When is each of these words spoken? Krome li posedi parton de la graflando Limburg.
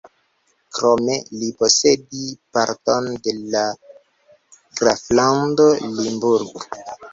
Krome 0.77 1.17
li 1.41 1.49
posedi 1.59 2.23
parton 2.57 3.11
de 3.29 3.35
la 3.57 3.63
graflando 4.83 5.71
Limburg. 6.01 6.69